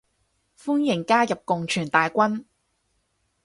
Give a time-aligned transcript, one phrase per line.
[0.57, 2.45] 歡迎加入共存大軍